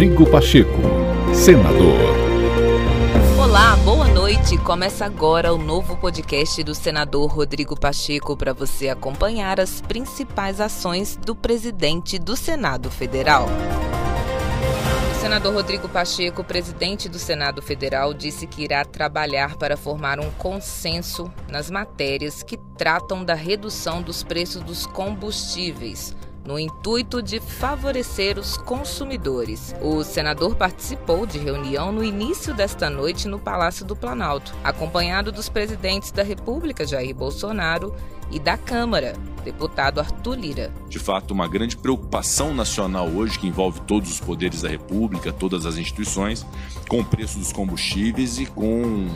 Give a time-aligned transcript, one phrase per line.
[0.00, 0.80] Rodrigo Pacheco,
[1.34, 1.94] senador.
[3.38, 4.56] Olá, boa noite.
[4.56, 11.18] Começa agora o novo podcast do senador Rodrigo Pacheco para você acompanhar as principais ações
[11.18, 13.46] do presidente do Senado Federal.
[15.14, 20.30] O senador Rodrigo Pacheco, presidente do Senado Federal, disse que irá trabalhar para formar um
[20.30, 28.38] consenso nas matérias que tratam da redução dos preços dos combustíveis no intuito de favorecer
[28.38, 29.74] os consumidores.
[29.80, 35.48] O senador participou de reunião no início desta noite no Palácio do Planalto, acompanhado dos
[35.48, 37.94] presidentes da República, Jair Bolsonaro,
[38.30, 39.14] e da Câmara,
[39.44, 40.72] deputado Arthur Lira.
[40.88, 45.66] De fato, uma grande preocupação nacional hoje que envolve todos os poderes da República, todas
[45.66, 46.46] as instituições,
[46.88, 49.08] com o preço dos combustíveis e com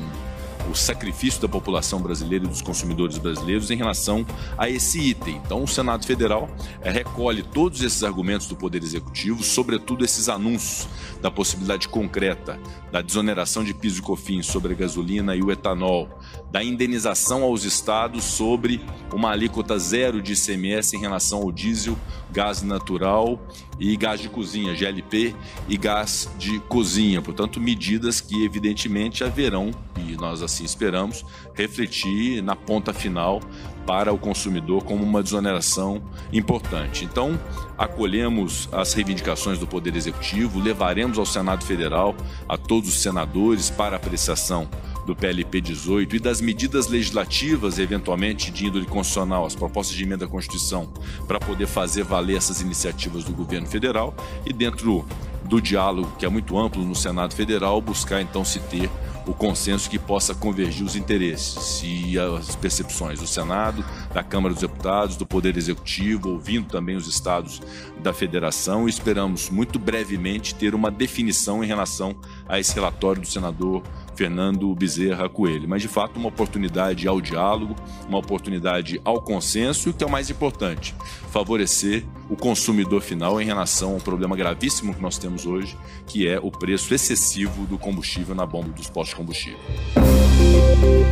[0.74, 4.26] o sacrifício da população brasileira e dos consumidores brasileiros em relação
[4.58, 5.40] a esse item.
[5.44, 6.50] Então, o Senado Federal
[6.82, 10.88] é, recolhe todos esses argumentos do Poder Executivo, sobretudo esses anúncios
[11.22, 12.58] da possibilidade concreta
[12.90, 16.08] da desoneração de piso e cofins sobre a gasolina e o etanol,
[16.50, 18.80] da indenização aos estados sobre
[19.12, 21.96] uma alíquota zero de ICMS em relação ao diesel,
[22.32, 23.40] gás natural
[23.78, 25.34] e gás de cozinha, GLP
[25.68, 27.20] e gás de cozinha.
[27.20, 29.70] Portanto, medidas que evidentemente haverão,
[30.08, 33.40] e nós assim esperamos, refletir na ponta final
[33.86, 36.02] para o consumidor como uma desoneração
[36.32, 37.04] importante.
[37.04, 37.38] Então,
[37.76, 42.14] acolhemos as reivindicações do Poder Executivo, levaremos ao Senado Federal,
[42.48, 44.68] a todos os senadores, para apreciação
[45.06, 50.24] do PLP 18 e das medidas legislativas, eventualmente de índole constitucional, as propostas de emenda
[50.24, 50.92] à Constituição,
[51.26, 54.14] para poder fazer valer essas iniciativas do governo federal
[54.46, 55.04] e, dentro
[55.44, 58.90] do diálogo, que é muito amplo no Senado Federal, buscar então se ter
[59.26, 64.60] o consenso que possa convergir os interesses e as percepções do Senado, da Câmara dos
[64.60, 67.62] Deputados, do Poder Executivo, ouvindo também os estados
[68.02, 68.86] da Federação.
[68.86, 72.14] E esperamos muito brevemente ter uma definição em relação
[72.46, 73.82] a esse relatório do senador
[74.14, 75.68] Fernando Bezerra Coelho.
[75.68, 77.74] Mas, de fato, uma oportunidade ao diálogo,
[78.08, 80.94] uma oportunidade ao consenso e o que é o mais importante,
[81.30, 86.38] favorecer o consumidor final em relação ao problema gravíssimo que nós temos hoje, que é
[86.38, 89.58] o preço excessivo do combustível na bomba dos postos de combustível.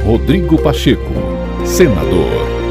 [0.04, 1.12] Rodrigo Pacheco,
[1.64, 2.61] senador.